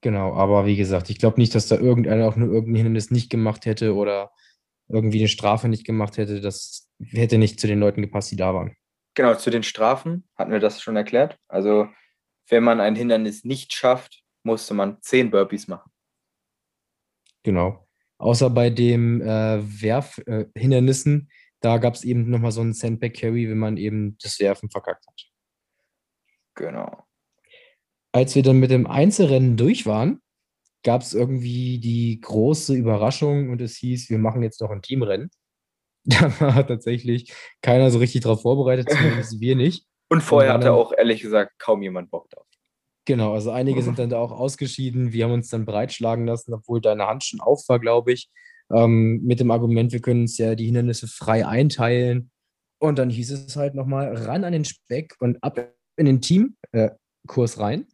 Genau, 0.00 0.32
aber 0.34 0.64
wie 0.64 0.76
gesagt, 0.76 1.10
ich 1.10 1.18
glaube 1.18 1.40
nicht, 1.40 1.54
dass 1.54 1.66
da 1.66 1.76
irgendeiner 1.76 2.28
auch 2.28 2.36
nur 2.36 2.48
irgendein 2.48 2.76
Hindernis 2.76 3.10
nicht 3.10 3.30
gemacht 3.30 3.66
hätte 3.66 3.94
oder 3.94 4.30
irgendwie 4.88 5.20
eine 5.20 5.28
Strafe 5.28 5.68
nicht 5.68 5.84
gemacht 5.84 6.16
hätte. 6.16 6.40
Das 6.40 6.88
hätte 7.00 7.38
nicht 7.38 7.60
zu 7.60 7.66
den 7.66 7.80
Leuten 7.80 8.02
gepasst, 8.02 8.30
die 8.30 8.36
da 8.36 8.54
waren. 8.54 8.76
Genau, 9.14 9.34
zu 9.34 9.50
den 9.50 9.62
Strafen 9.62 10.28
hatten 10.36 10.52
wir 10.52 10.60
das 10.60 10.80
schon 10.80 10.96
erklärt. 10.96 11.38
Also, 11.48 11.88
wenn 12.48 12.62
man 12.62 12.80
ein 12.80 12.96
Hindernis 12.96 13.44
nicht 13.44 13.72
schafft, 13.72 14.22
musste 14.42 14.74
man 14.74 15.00
zehn 15.02 15.30
Burpees 15.30 15.68
machen. 15.68 15.90
Genau. 17.42 17.86
Außer 18.18 18.50
bei 18.50 18.70
den 18.70 19.20
äh, 19.20 19.60
Werfhindernissen, 19.60 21.28
äh, 21.28 21.34
da 21.60 21.78
gab 21.78 21.94
es 21.94 22.04
eben 22.04 22.30
nochmal 22.30 22.52
so 22.52 22.60
einen 22.60 22.72
Sandbag 22.72 23.12
Carry, 23.14 23.48
wenn 23.48 23.58
man 23.58 23.76
eben 23.76 24.16
das 24.22 24.38
Werfen 24.40 24.70
verkackt 24.70 25.06
hat. 25.06 25.24
Genau 26.54 27.08
als 28.12 28.34
wir 28.34 28.42
dann 28.42 28.58
mit 28.58 28.70
dem 28.70 28.86
Einzelrennen 28.86 29.56
durch 29.56 29.86
waren, 29.86 30.20
gab 30.84 31.02
es 31.02 31.14
irgendwie 31.14 31.78
die 31.78 32.20
große 32.20 32.74
Überraschung 32.74 33.50
und 33.50 33.60
es 33.60 33.76
hieß, 33.76 34.10
wir 34.10 34.18
machen 34.18 34.42
jetzt 34.42 34.60
noch 34.60 34.70
ein 34.70 34.82
Teamrennen. 34.82 35.30
Da 36.04 36.40
war 36.40 36.66
tatsächlich 36.66 37.34
keiner 37.60 37.90
so 37.90 37.98
richtig 37.98 38.22
darauf 38.22 38.40
vorbereitet, 38.40 38.88
zumindest 38.88 39.40
wir 39.40 39.56
nicht. 39.56 39.84
Und 40.08 40.22
vorher 40.22 40.54
und 40.54 40.60
hatte 40.60 40.72
auch 40.72 40.92
ehrlich 40.96 41.20
gesagt 41.20 41.58
kaum 41.58 41.82
jemand 41.82 42.10
Bock 42.10 42.30
drauf. 42.30 42.46
Genau, 43.04 43.34
also 43.34 43.50
einige 43.50 43.82
sind 43.82 43.98
dann 43.98 44.10
da 44.10 44.18
auch 44.18 44.32
ausgeschieden. 44.32 45.12
Wir 45.12 45.24
haben 45.24 45.32
uns 45.32 45.48
dann 45.48 45.64
breitschlagen 45.64 46.26
lassen, 46.26 46.52
obwohl 46.54 46.80
deine 46.80 47.06
Hand 47.06 47.24
schon 47.24 47.40
auf 47.40 47.62
war, 47.68 47.78
glaube 47.78 48.12
ich, 48.12 48.30
ähm, 48.70 49.22
mit 49.24 49.40
dem 49.40 49.50
Argument, 49.50 49.92
wir 49.92 50.00
können 50.00 50.22
uns 50.22 50.36
ja 50.38 50.54
die 50.54 50.66
Hindernisse 50.66 51.08
frei 51.08 51.46
einteilen. 51.46 52.30
Und 52.78 52.98
dann 52.98 53.10
hieß 53.10 53.30
es 53.30 53.56
halt 53.56 53.74
nochmal 53.74 54.14
ran 54.14 54.44
an 54.44 54.52
den 54.52 54.64
Speck 54.64 55.14
und 55.20 55.42
ab 55.42 55.58
in 55.96 56.06
den 56.06 56.20
Teamkurs 56.20 57.56
äh, 57.56 57.60
rein. 57.60 57.86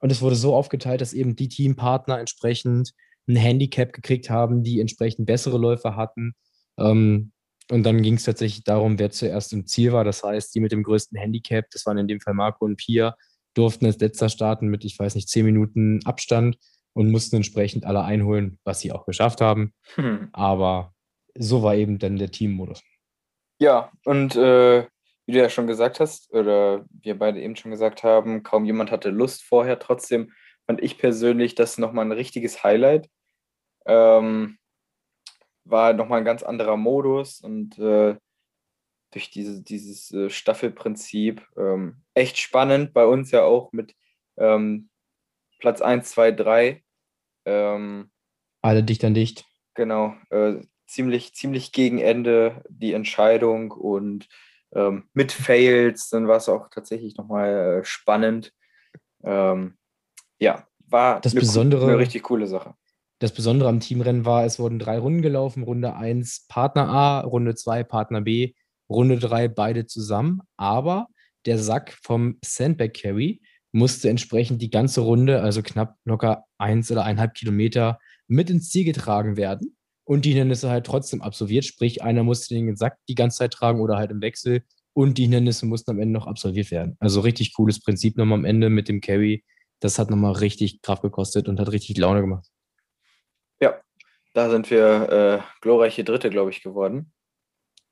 Und 0.00 0.12
es 0.12 0.22
wurde 0.22 0.36
so 0.36 0.54
aufgeteilt, 0.54 1.00
dass 1.00 1.12
eben 1.12 1.36
die 1.36 1.48
Teampartner 1.48 2.18
entsprechend 2.18 2.92
ein 3.28 3.36
Handicap 3.36 3.92
gekriegt 3.92 4.30
haben, 4.30 4.62
die 4.62 4.80
entsprechend 4.80 5.26
bessere 5.26 5.58
Läufer 5.58 5.96
hatten. 5.96 6.34
Ähm, 6.78 7.32
und 7.70 7.82
dann 7.82 8.00
ging 8.02 8.14
es 8.14 8.22
tatsächlich 8.22 8.64
darum, 8.64 8.98
wer 8.98 9.10
zuerst 9.10 9.52
im 9.52 9.66
Ziel 9.66 9.92
war. 9.92 10.04
Das 10.04 10.22
heißt, 10.22 10.54
die 10.54 10.60
mit 10.60 10.72
dem 10.72 10.82
größten 10.82 11.18
Handicap, 11.18 11.66
das 11.70 11.84
waren 11.84 11.98
in 11.98 12.08
dem 12.08 12.20
Fall 12.20 12.34
Marco 12.34 12.64
und 12.64 12.76
Pia, 12.76 13.14
durften 13.54 13.86
als 13.86 13.98
letzter 13.98 14.28
starten 14.28 14.68
mit, 14.68 14.84
ich 14.84 14.98
weiß 14.98 15.14
nicht, 15.14 15.28
zehn 15.28 15.44
Minuten 15.44 16.00
Abstand 16.04 16.56
und 16.94 17.10
mussten 17.10 17.36
entsprechend 17.36 17.84
alle 17.84 18.02
einholen, 18.02 18.58
was 18.64 18.80
sie 18.80 18.92
auch 18.92 19.04
geschafft 19.04 19.40
haben. 19.40 19.74
Hm. 19.96 20.30
Aber 20.32 20.94
so 21.36 21.62
war 21.62 21.74
eben 21.74 21.98
dann 21.98 22.16
der 22.16 22.30
Teammodus. 22.30 22.82
Ja, 23.60 23.90
und 24.04 24.36
äh, 24.36 24.86
wie 25.28 25.32
du 25.32 25.40
ja 25.40 25.50
schon 25.50 25.66
gesagt 25.66 26.00
hast, 26.00 26.32
oder 26.32 26.86
wir 26.88 27.18
beide 27.18 27.38
eben 27.42 27.54
schon 27.54 27.70
gesagt 27.70 28.02
haben, 28.02 28.42
kaum 28.42 28.64
jemand 28.64 28.90
hatte 28.90 29.10
Lust 29.10 29.42
vorher. 29.42 29.78
Trotzdem 29.78 30.32
fand 30.64 30.82
ich 30.82 30.96
persönlich 30.96 31.54
das 31.54 31.76
nochmal 31.76 32.06
ein 32.06 32.12
richtiges 32.12 32.64
Highlight. 32.64 33.10
Ähm, 33.84 34.56
war 35.64 35.92
nochmal 35.92 36.20
ein 36.20 36.24
ganz 36.24 36.42
anderer 36.42 36.78
Modus 36.78 37.42
und 37.42 37.78
äh, 37.78 38.16
durch 39.10 39.30
diese, 39.30 39.62
dieses 39.62 40.10
äh, 40.12 40.30
Staffelprinzip 40.30 41.46
ähm, 41.58 42.00
echt 42.14 42.38
spannend. 42.38 42.94
Bei 42.94 43.04
uns 43.04 43.30
ja 43.30 43.42
auch 43.42 43.70
mit 43.72 43.94
ähm, 44.38 44.88
Platz 45.58 45.82
1, 45.82 46.08
2, 46.08 46.32
3. 46.32 46.84
Alle 48.62 48.82
dicht 48.82 49.04
an 49.04 49.12
dicht. 49.12 49.44
Genau, 49.74 50.14
äh, 50.30 50.54
ziemlich, 50.86 51.34
ziemlich 51.34 51.72
gegen 51.72 51.98
Ende 51.98 52.64
die 52.70 52.94
Entscheidung 52.94 53.72
und 53.72 54.26
ähm, 54.72 55.04
mit 55.12 55.32
Fails, 55.32 56.10
dann 56.10 56.28
war 56.28 56.36
es 56.36 56.48
auch 56.48 56.68
tatsächlich 56.70 57.16
nochmal 57.16 57.80
äh, 57.80 57.84
spannend. 57.84 58.52
Ähm, 59.24 59.76
ja, 60.38 60.66
war 60.86 61.20
das 61.20 61.32
eine, 61.32 61.40
Besondere, 61.40 61.86
eine 61.86 61.98
richtig 61.98 62.22
coole 62.22 62.46
Sache. 62.46 62.74
Das 63.18 63.32
Besondere 63.32 63.68
am 63.68 63.80
Teamrennen 63.80 64.24
war, 64.24 64.44
es 64.44 64.58
wurden 64.58 64.78
drei 64.78 64.98
Runden 64.98 65.22
gelaufen. 65.22 65.64
Runde 65.64 65.94
1 65.96 66.46
Partner 66.48 66.88
A, 66.88 67.20
Runde 67.20 67.54
2 67.54 67.82
Partner 67.82 68.20
B, 68.20 68.54
Runde 68.88 69.18
3 69.18 69.48
beide 69.48 69.86
zusammen. 69.86 70.40
Aber 70.56 71.08
der 71.46 71.58
Sack 71.58 71.96
vom 72.02 72.38
Sandbag 72.44 72.92
Carry 72.92 73.40
musste 73.72 74.08
entsprechend 74.08 74.62
die 74.62 74.70
ganze 74.70 75.00
Runde, 75.00 75.42
also 75.42 75.62
knapp 75.62 75.96
locker 76.04 76.44
eins 76.58 76.90
oder 76.90 77.04
eineinhalb 77.04 77.34
Kilometer, 77.34 77.98
mit 78.28 78.50
ins 78.50 78.70
Ziel 78.70 78.84
getragen 78.84 79.36
werden 79.36 79.77
und 80.08 80.24
die 80.24 80.30
Hindernisse 80.30 80.70
halt 80.70 80.86
trotzdem 80.86 81.20
absolviert. 81.20 81.66
Sprich, 81.66 82.02
einer 82.02 82.22
musste 82.22 82.54
den 82.54 82.76
Sack 82.76 82.96
die 83.10 83.14
ganze 83.14 83.38
Zeit 83.38 83.52
tragen 83.52 83.80
oder 83.80 83.98
halt 83.98 84.10
im 84.10 84.22
Wechsel 84.22 84.62
und 84.94 85.18
die 85.18 85.24
Hindernisse 85.24 85.66
mussten 85.66 85.90
am 85.90 86.00
Ende 86.00 86.18
noch 86.18 86.26
absolviert 86.26 86.70
werden. 86.70 86.96
Also 86.98 87.20
richtig 87.20 87.52
cooles 87.52 87.78
Prinzip 87.78 88.16
nochmal 88.16 88.38
am 88.38 88.46
Ende 88.46 88.70
mit 88.70 88.88
dem 88.88 89.02
Carry. 89.02 89.44
Das 89.80 89.98
hat 89.98 90.08
nochmal 90.08 90.32
richtig 90.32 90.80
Kraft 90.80 91.02
gekostet 91.02 91.46
und 91.46 91.60
hat 91.60 91.70
richtig 91.70 91.98
Laune 91.98 92.22
gemacht. 92.22 92.48
Ja, 93.60 93.82
da 94.32 94.48
sind 94.48 94.70
wir 94.70 95.42
äh, 95.44 95.60
glorreiche 95.60 96.04
Dritte, 96.04 96.30
glaube 96.30 96.50
ich, 96.52 96.62
geworden. 96.62 97.12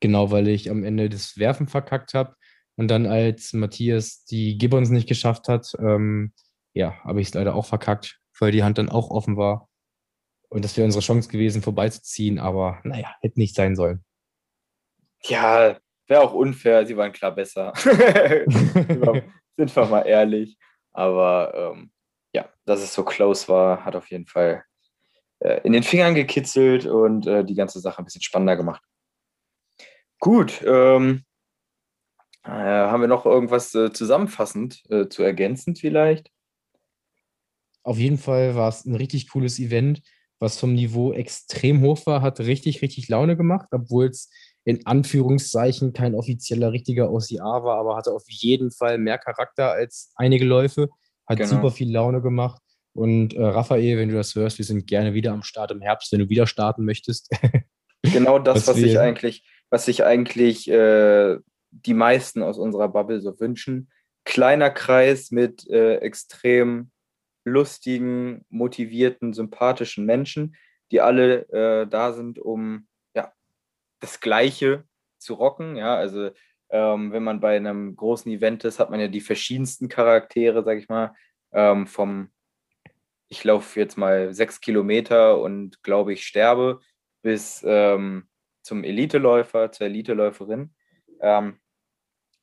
Genau, 0.01 0.31
weil 0.31 0.49
ich 0.49 0.71
am 0.71 0.85
Ende 0.85 1.11
das 1.11 1.37
Werfen 1.37 1.69
verkackt 1.69 2.15
habe 2.15 2.35
und 2.77 2.89
dann 2.89 3.05
als 3.05 3.53
Matthias 3.53 4.25
die 4.25 4.57
Gibbons 4.57 4.89
nicht 4.89 5.07
geschafft 5.07 5.49
hat, 5.49 5.71
ähm, 5.81 6.33
ja, 6.73 6.95
habe 7.05 7.21
ich 7.21 7.29
es 7.29 7.35
leider 7.35 7.55
auch 7.55 7.67
verkackt, 7.67 8.19
weil 8.41 8.53
die 8.53 8.65
Hand 8.65 8.79
dann 8.79 8.89
auch 8.89 9.11
offen 9.11 9.37
war. 9.37 9.69
Und 10.49 10.65
das 10.65 10.77
wäre 10.77 10.85
unsere 10.85 11.03
Chance 11.03 11.29
gewesen, 11.29 11.63
vorbeizuziehen, 11.63 12.39
aber 12.39 12.81
naja, 12.85 13.15
hätte 13.21 13.39
nicht 13.39 13.55
sein 13.55 13.75
sollen. 13.77 14.05
Ja, 15.23 15.77
wäre 16.07 16.23
auch 16.23 16.33
unfair, 16.33 16.87
sie 16.87 16.97
waren 16.97 17.13
klar 17.13 17.35
besser. 17.35 17.73
Sind 17.77 19.75
wir 19.75 19.87
mal 19.87 20.03
ehrlich. 20.03 20.57
Aber 20.93 21.75
ähm, 21.75 21.91
ja, 22.33 22.49
dass 22.65 22.81
es 22.81 22.95
so 22.95 23.05
close 23.05 23.49
war, 23.49 23.85
hat 23.85 23.97
auf 23.97 24.11
jeden 24.11 24.27
Fall 24.27 24.65
äh, 25.41 25.61
in 25.65 25.73
den 25.73 25.83
Fingern 25.83 26.15
gekitzelt 26.15 26.87
und 26.87 27.27
äh, 27.27 27.45
die 27.45 27.55
ganze 27.55 27.81
Sache 27.81 27.99
ein 27.99 28.05
bisschen 28.05 28.23
spannender 28.23 28.57
gemacht. 28.57 28.83
Gut, 30.19 30.63
ähm, 30.67 31.25
äh, 32.45 32.51
haben 32.51 33.01
wir 33.01 33.09
noch 33.09 33.27
irgendwas 33.27 33.75
äh, 33.75 33.93
zusammenfassend 33.93 34.83
äh, 34.91 35.09
zu 35.09 35.23
ergänzen 35.23 35.77
vielleicht? 35.77 36.31
Auf 37.83 37.99
jeden 37.99 38.19
Fall 38.19 38.55
war 38.55 38.69
es 38.69 38.85
ein 38.85 38.95
richtig 38.95 39.31
cooles 39.31 39.59
Event 39.59 40.03
was 40.39 40.59
vom 40.59 40.75
Niveau 40.75 41.13
extrem 41.13 41.81
hoch 41.83 42.05
war, 42.07 42.23
hat 42.23 42.41
richtig, 42.41 42.83
richtig 42.83 43.09
Laune 43.09 43.37
gemacht, 43.37 43.69
obwohl 43.71 44.07
es 44.07 44.31
in 44.65 44.85
Anführungszeichen 44.85 45.93
kein 45.93 46.15
offizieller 46.15 46.73
richtiger 46.73 47.11
OCA 47.13 47.63
war, 47.63 47.79
aber 47.79 47.97
hatte 47.97 48.13
auf 48.13 48.25
jeden 48.27 48.73
Fall 48.73 48.99
mehr 48.99 49.19
Charakter 49.19 49.71
als 49.71 50.13
einige 50.17 50.45
Läufe, 50.45 50.89
hat 51.27 51.39
genau. 51.39 51.51
super 51.51 51.71
viel 51.71 51.91
Laune 51.91 52.21
gemacht. 52.21 52.61
Und 52.93 53.35
äh, 53.35 53.45
Raphael, 53.45 53.99
wenn 53.99 54.09
du 54.09 54.15
das 54.15 54.35
hörst, 54.35 54.59
wir 54.59 54.65
sind 54.65 54.87
gerne 54.87 55.15
wieder 55.15 55.33
am 55.33 55.43
Start 55.43 55.71
im 55.71 55.83
Herbst, 55.83 56.11
wenn 56.13 56.21
du 56.21 56.29
wieder 56.29 56.47
starten 56.47 56.85
möchtest. 56.85 57.31
genau 58.03 58.39
das, 58.39 58.67
was, 58.67 58.69
was 58.69 58.77
sich 58.77 58.99
eigentlich, 58.99 59.45
was 59.71 59.85
sich 59.85 60.05
eigentlich 60.05 60.69
äh, 60.69 61.37
die 61.71 61.95
meisten 61.95 62.43
aus 62.43 62.59
unserer 62.59 62.89
Bubble 62.89 63.21
so 63.21 63.39
wünschen. 63.39 63.91
Kleiner 64.25 64.71
Kreis 64.71 65.31
mit 65.31 65.69
äh, 65.69 65.97
extrem 65.97 66.91
lustigen, 67.47 68.45
motivierten, 68.51 69.33
sympathischen 69.33 70.05
Menschen, 70.05 70.57
die 70.91 71.01
alle 71.01 71.49
äh, 71.51 71.87
da 71.87 72.13
sind, 72.13 72.39
um 72.39 72.87
ja, 73.15 73.33
das 74.01 74.21
Gleiche 74.21 74.85
zu 75.19 75.35
rocken. 75.35 75.77
Ja, 75.77 75.97
also 75.97 76.31
ähm, 76.69 77.13
wenn 77.13 77.23
man 77.23 77.41
bei 77.41 77.57
einem 77.57 77.95
großen 77.97 78.31
Event 78.31 78.65
ist, 78.65 78.81
hat 78.81 78.91
man 78.91 79.01
ja 79.01 79.09
die 79.09 79.21
verschiedensten 79.21 79.89
Charaktere, 79.89 80.65
sag 80.65 80.79
ich 80.79 80.89
mal, 80.89 81.15
ähm, 81.53 81.87
vom 81.87 82.31
ich 83.29 83.43
laufe 83.43 83.81
jetzt 83.81 83.97
mal 83.97 84.33
sechs 84.35 84.61
Kilometer 84.61 85.41
und 85.41 85.83
glaube 85.83 86.13
ich 86.13 86.27
sterbe, 86.27 86.81
bis 87.23 87.65
ähm, 87.67 88.29
zum 88.63 88.85
Eliteläufer, 88.85 89.73
zur 89.73 89.87
Eliteläuferin. 89.87 90.75
Ähm, 91.21 91.59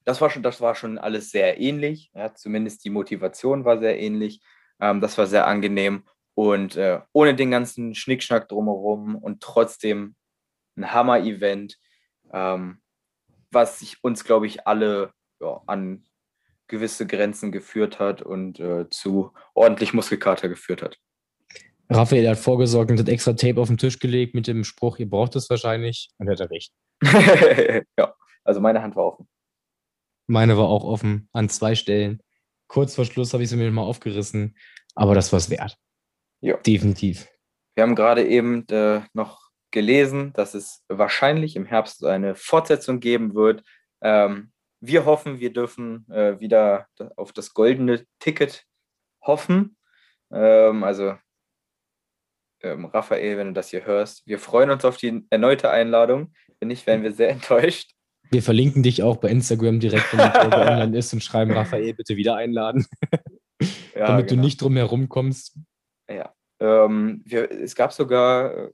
das 0.03 0.19
war 0.19 0.29
schon, 0.29 0.43
das 0.43 0.60
war 0.60 0.75
schon 0.75 0.98
alles 0.98 1.31
sehr 1.31 1.60
ähnlich. 1.60 2.12
Ja, 2.13 2.33
zumindest 2.33 2.83
die 2.83 2.89
Motivation 2.89 3.63
war 3.63 3.79
sehr 3.79 3.98
ähnlich. 4.00 4.41
Ähm, 4.84 5.00
das 5.00 5.18
war 5.18 5.28
sehr 5.28 5.48
angenehm 5.48 6.04
und 6.36 6.75
äh, 6.75 7.00
ohne 7.13 7.36
den 7.36 7.52
ganzen 7.52 7.96
Schnickschnack 7.96 8.50
drumherum 8.50 9.16
und 9.16 9.42
trotzdem 9.42 10.16
ein 10.75 10.92
Hammer-Event, 10.92 11.78
ähm, 12.34 12.82
was 13.50 13.80
sich 13.80 14.04
uns, 14.04 14.25
glaube 14.25 14.46
ich, 14.46 14.68
alle 14.68 15.13
ja, 15.40 15.62
an 15.68 16.04
gewisse 16.68 17.08
Grenzen 17.08 17.54
geführt 17.54 18.00
hat 18.00 18.22
und 18.22 18.60
äh, 18.60 18.90
zu 18.90 19.32
ordentlich 19.54 19.94
Muskelkater 19.94 20.50
geführt 20.50 20.82
hat. 20.82 20.98
Raphael 21.90 22.28
hat 22.28 22.40
vorgesorgt 22.40 22.92
und 22.92 23.00
hat 23.00 23.08
extra 23.08 23.34
Tape 23.34 23.62
auf 23.62 23.70
den 23.70 23.78
Tisch 23.78 24.00
gelegt 24.00 24.36
mit 24.36 24.48
dem 24.48 24.66
Spruch, 24.66 25.00
ihr 25.00 25.10
braucht 25.10 25.38
es 25.38 25.50
wahrscheinlich. 25.50 26.10
Und 26.18 26.28
er 26.28 26.36
hat 26.38 26.50
recht. 26.50 26.74
ja, 27.98 28.13
also 28.44 28.60
meine 28.60 28.82
Hand 28.82 28.98
war 28.98 29.06
offen. 29.06 29.30
Meine 30.28 30.58
war 30.58 30.68
auch 30.68 30.84
offen 30.84 31.30
an 31.32 31.48
zwei 31.48 31.75
Stellen 31.75 32.22
kurz 32.74 32.96
vor 32.96 33.06
Schluss 33.06 33.34
habe 33.34 33.44
ich 33.44 33.50
sie 33.50 33.56
mir 33.56 33.70
mal 33.70 33.84
aufgerissen, 33.84 34.58
aber 34.96 35.16
das 35.16 35.32
war 35.32 35.38
es 35.38 35.50
wert. 35.50 35.78
Ja. 36.42 36.58
Definitiv. 36.58 37.28
Wir 37.76 37.84
haben 37.84 37.96
gerade 37.96 38.26
eben 38.26 38.68
äh, 38.68 39.02
noch 39.14 39.50
gelesen, 39.72 40.34
dass 40.34 40.54
es 40.54 40.84
wahrscheinlich 40.88 41.56
im 41.56 41.66
Herbst 41.66 42.06
eine 42.06 42.36
Fortsetzung 42.36 43.00
geben 43.00 43.34
wird. 43.34 43.64
Ähm, 44.02 44.52
wir 44.80 45.06
hoffen, 45.06 45.40
wir 45.40 45.52
dürfen 45.52 46.06
äh, 46.12 46.40
wieder 46.40 46.88
auf 47.16 47.32
das 47.34 47.54
goldene 47.54 48.06
Ticket 48.20 48.66
hoffen. 49.22 49.78
Ähm, 50.32 50.84
also 50.84 51.16
ähm, 52.62 52.86
Raphael, 52.86 53.38
wenn 53.38 53.48
du 53.48 53.54
das 53.54 53.70
hier 53.70 53.86
hörst, 53.86 54.26
wir 54.28 54.40
freuen 54.40 54.70
uns 54.70 54.86
auf 54.86 54.98
die 54.98 55.26
erneute 55.30 55.70
Einladung. 55.70 56.34
Wenn 56.60 56.68
nicht, 56.68 56.86
wären 56.86 57.04
wir 57.04 57.14
sehr 57.14 57.30
enttäuscht. 57.32 57.92
Wir 58.30 58.42
verlinken 58.42 58.84
dich 58.84 59.04
auch 59.04 59.18
bei 59.18 59.30
Instagram 59.30 59.80
direkt, 59.80 60.12
wenn 60.14 60.20
die 60.20 60.40
Folge 60.40 60.58
online 60.72 60.98
ist 60.98 61.14
und 61.14 61.24
schreiben 61.24 61.52
Raphael 61.52 61.94
bitte 61.94 62.16
wieder 62.16 62.36
einladen. 62.36 62.86
ja, 63.96 64.08
Damit 64.08 64.30
genau. 64.30 64.42
du 64.42 64.46
nicht 64.46 64.62
drum 64.62 64.76
herum 64.76 65.10
kommst. 65.10 65.58
Ja. 66.10 66.34
Ähm, 66.60 67.22
wir, 67.26 67.52
es 67.52 67.76
gab 67.76 67.94
sogar 67.94 68.56
äh, 68.56 68.72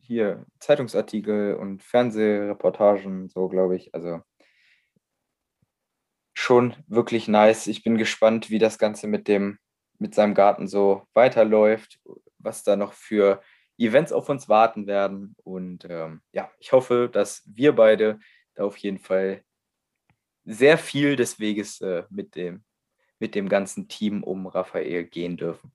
hier 0.00 0.44
Zeitungsartikel 0.60 1.54
und 1.54 1.82
Fernsehreportagen, 1.82 3.28
so 3.28 3.48
glaube 3.48 3.76
ich. 3.76 3.94
Also 3.94 4.20
schon 6.34 6.74
wirklich 6.86 7.28
nice. 7.28 7.66
Ich 7.66 7.82
bin 7.82 7.96
gespannt, 7.96 8.50
wie 8.50 8.58
das 8.58 8.78
Ganze 8.78 9.06
mit 9.06 9.28
dem, 9.28 9.58
mit 9.98 10.14
seinem 10.14 10.34
Garten 10.34 10.68
so 10.68 11.06
weiterläuft, 11.14 12.00
was 12.38 12.62
da 12.62 12.76
noch 12.76 12.92
für 12.92 13.40
Events 13.78 14.12
auf 14.12 14.28
uns 14.28 14.48
warten 14.48 14.86
werden. 14.86 15.34
Und 15.42 15.86
ähm, 15.88 16.20
ja, 16.32 16.50
ich 16.58 16.72
hoffe, 16.72 17.08
dass 17.10 17.42
wir 17.46 17.74
beide 17.74 18.18
da 18.54 18.64
auf 18.64 18.76
jeden 18.76 18.98
Fall 18.98 19.42
sehr 20.44 20.76
viel 20.76 21.16
des 21.16 21.40
Weges 21.40 21.80
äh, 21.80 22.04
mit, 22.10 22.34
dem, 22.34 22.64
mit 23.18 23.34
dem 23.34 23.48
ganzen 23.48 23.88
Team 23.88 24.22
um 24.22 24.46
Raphael 24.46 25.04
gehen 25.04 25.36
dürfen. 25.36 25.72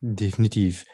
Definitiv. 0.00 0.84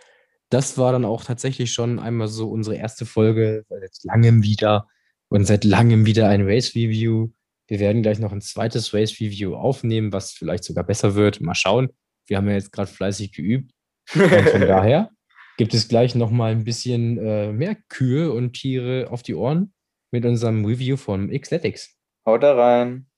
Das 0.50 0.78
war 0.78 0.92
dann 0.92 1.04
auch 1.04 1.24
tatsächlich 1.24 1.72
schon 1.72 1.98
einmal 1.98 2.28
so 2.28 2.50
unsere 2.50 2.76
erste 2.76 3.06
Folge 3.06 3.64
seit 3.68 3.98
langem 4.04 4.42
wieder 4.42 4.86
und 5.28 5.44
seit 5.44 5.64
langem 5.64 6.06
wieder 6.06 6.28
ein 6.28 6.46
Race 6.46 6.74
Review. 6.74 7.30
Wir 7.66 7.80
werden 7.80 8.02
gleich 8.02 8.20
noch 8.20 8.32
ein 8.32 8.40
zweites 8.40 8.94
Race 8.94 9.20
Review 9.20 9.54
aufnehmen, 9.54 10.12
was 10.12 10.32
vielleicht 10.32 10.64
sogar 10.64 10.84
besser 10.84 11.14
wird. 11.14 11.40
Mal 11.40 11.54
schauen. 11.54 11.90
Wir 12.26 12.36
haben 12.36 12.48
ja 12.48 12.54
jetzt 12.54 12.72
gerade 12.72 12.90
fleißig 12.90 13.32
geübt. 13.32 13.72
Und 14.14 14.48
von 14.48 14.60
daher 14.60 15.10
gibt 15.56 15.74
es 15.74 15.88
gleich 15.88 16.14
noch 16.14 16.30
mal 16.30 16.52
ein 16.52 16.64
bisschen 16.64 17.18
äh, 17.18 17.52
mehr 17.52 17.76
Kühe 17.88 18.32
und 18.32 18.52
Tiere 18.52 19.08
auf 19.10 19.22
die 19.22 19.34
Ohren 19.34 19.72
mit 20.12 20.24
unserem 20.24 20.64
Review 20.64 20.96
von 20.96 21.30
Xletics. 21.30 21.96
Haut 22.24 22.42
da 22.42 22.54
rein. 22.54 23.06